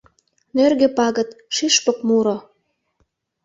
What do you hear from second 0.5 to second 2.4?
Нӧргӧ пагыт— шӱшпык муро.